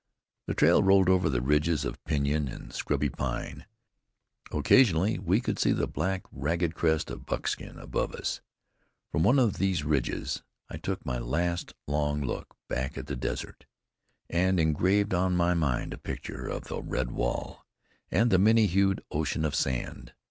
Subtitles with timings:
[0.47, 3.67] The trail rolled over the ridges of pinyon and scrubby pine.
[4.51, 8.41] Occasionally we could see the black, ragged crest of Buckskin above us.
[9.11, 10.41] From one of these ridges
[10.71, 13.67] I took my last long look back at the desert,
[14.27, 17.63] and engraved on my mind a picture of the red wall,
[18.09, 20.13] and the many hued ocean of sand.